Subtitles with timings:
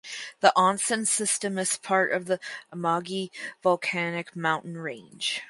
[0.39, 2.39] The onsen system is part of the
[2.73, 3.29] Amagi
[3.61, 5.39] volcanic mountain range.